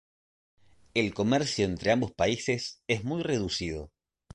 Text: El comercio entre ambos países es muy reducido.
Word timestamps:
El 0.95 1.13
comercio 1.13 1.63
entre 1.63 1.91
ambos 1.91 2.11
países 2.11 2.81
es 2.87 3.03
muy 3.03 3.21
reducido. 3.21 3.91